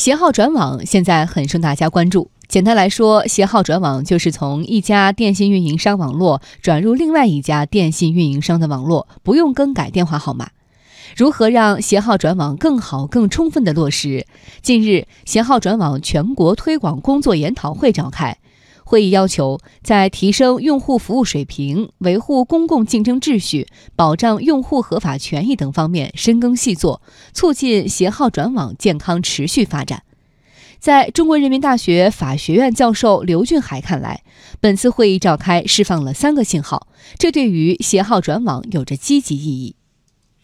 [0.00, 2.30] 携号转网现在很受大家关注。
[2.48, 10.52] 简单来说，携号转网就是从一家电信运营商网络转入另外一家电信运营商的网络，不用更改电话号码。
[11.14, 14.26] 如何让携号转网更好、更充分地落实？
[14.62, 18.38] 近日，携号转网全国推广工作研讨会召开。
[18.90, 27.00] 会议要求，在提升用户服务水平、维护公共竞争秩序、保障用户合法权益等方面深耕细作，
[27.32, 30.02] 促进携号转网健康持续发展。
[30.80, 34.24] 在中国人民大学法学院教授刘俊海看来，
[34.60, 39.76] 本次会议召开释放了三个信号，这对于携号转网有着积极意义。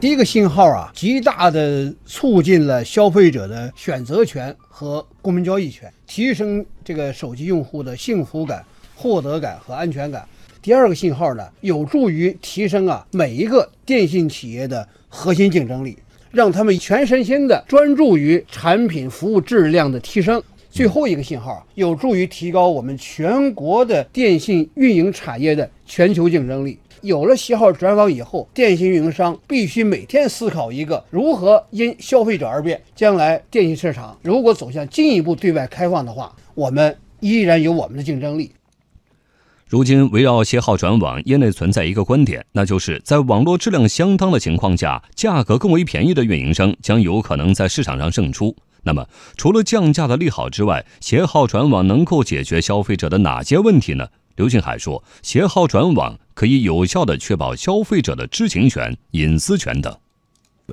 [0.00, 8.64] 第一个信号啊，极大的促进了消费者的选择权和公民交易权，提升这个手机用户的幸福感、
[8.94, 10.26] 获得感和安全感。
[10.62, 15.98] 第二个信号呢，有助于提升啊每一个电信企业的核心竞争力，
[16.30, 20.42] 让他们全身心的专注于产品服务质量的提升。
[20.70, 26.78] 最后一个信号，有助于提高我们全国的电信运营产业的全球竞争力。
[27.02, 32.80] 有了携号转网以后，电信运营商必须每天思考一个如何因消费者而变。
[32.94, 38.52] 将来电信市场如果走向进一步对外开放的话，我们依然有我们的竞争力。
[39.66, 48.54] 如今，围绕携号转网，业内存在一个观点，那就是在网络质量相当的情况下，价格更为便宜的运营商将有可能在市场上胜出。
[48.82, 54.08] 那么，除了降价的利好之外，携号转网能够解决消费者的哪些问题呢？
[54.36, 59.94] 刘俊海说：“携号转网可以有效地确保消费者的知情权、隐私权等。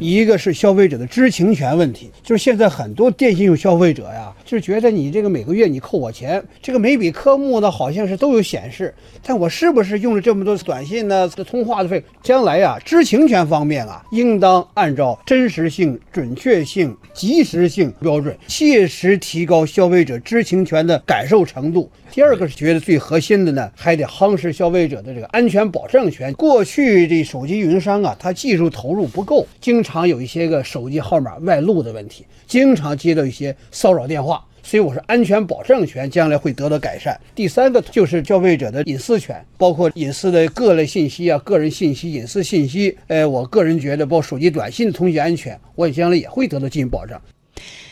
[0.00, 11.28] 一个是消费者的知情权问题，就是现在很多电信用消费者呀，就是觉得你这个每个月你扣我钱，这个每笔科目呢好像是都有显示，但我是不是用了这么多短信呢？
[11.34, 26.32] 这通话的费，将来呀，知情权方面啊，应当按照真实性、准确性、及时性标准，切实提高消费者知情权的感受程度。”第二个是觉得最核心的呢，还得夯实消费者的这个安全保障权。
[26.34, 34.42] 过去这手机运营商啊，它技术投入不够，经常有一些个手机号码外露的问题，经常接到一些骚扰电话。
[34.66, 37.20] 所以我说，安全保障权将来会得到改善。
[37.34, 42.96] 第三个就是消费者的隐私权，包括隐私的各类信息啊，个人信息、隐私信息。
[43.08, 47.20] 呃，我个人觉得，包括手机短信通信安全，我也将来也会得到进行保障。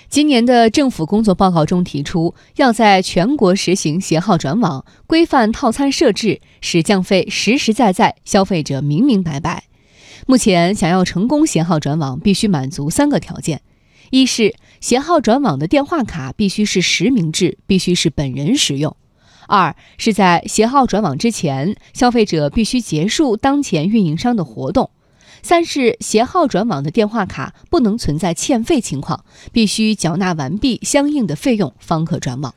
[0.09, 9.65] 今年的政府工作报告中提出，要在全国实行携号转网，规范套餐设置，使降费实实在在，消费者明明白白。
[10.27, 13.61] 目前，想要成功携号转网，必须满足三个条件：
[14.11, 18.93] 一是携号转网的电话卡必须是实名制，必须是本人使用；
[19.49, 24.91] 二是在携号转网之前，消费者必须结束当前运营商的活动。
[25.43, 32.55] 三是携号转网的电话卡不能存在欠费情况，必须缴纳完毕相应的费用方可转网。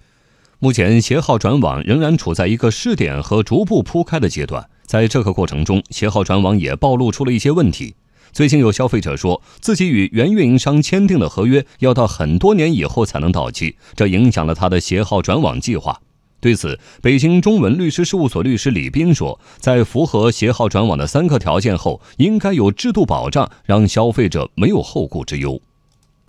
[0.60, 7.96] 目前，携号转网仍然处在一个试点和逐步铺开的阶段，在这个过程中，携号转网也暴露出了一些问题。
[8.32, 16.00] 最近有消费者说自己与原运营商签订的合约要到很多年以后才能到期，这影响了他的携号转网计划。
[16.42, 25.60] 对此，北京中文律师事务所律师李斌说，在符合携号转网的三个条件后，应该有制度保障，让消费者没有后顾之忧。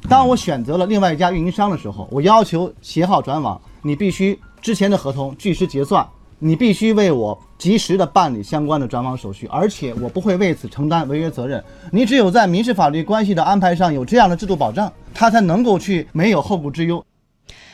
[0.09, 6.07] 当我选择了另外一家运营商的时候，我要求携号转网，你必须之前的合同据实结算，
[6.39, 11.63] 你必须为我及时的办理相关的转网手续，而且我不会为此承担违约责任。
[11.91, 17.05] 你只有在民事法律关系的安排上有这样的制度保障，他才能够去没有后顾之忧。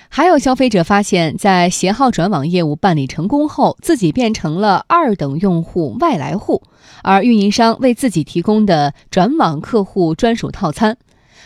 [0.09, 6.63] 还有消费者发现，在携号转网业务办理成功后，自己变成了二等用户、外来户，
[7.03, 10.99] 而运营商为自己提供的转网客户专属套餐。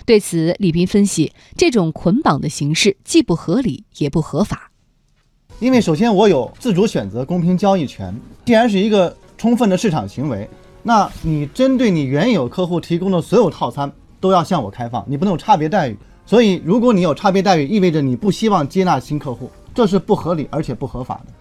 [0.05, 4.73] 对此，李斌分析，这种捆绑的形式既不合理也不合法。
[5.59, 10.47] 因为首先我有自主选择、公平交易权，既然是一个充分的市场行为，
[10.83, 13.91] 那你针对你原有客户提供的所有套餐
[14.21, 15.97] 都要向我开放，你不能有差别待遇。
[16.27, 21.33] 所以，如果你有差别待遇，意味着你不希望接纳新客户，这是不合理而且不合法的。